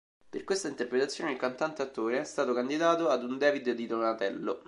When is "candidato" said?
2.55-3.07